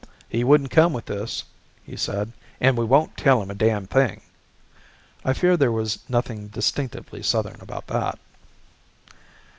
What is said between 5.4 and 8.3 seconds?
there was nothing distinctively Southern about that.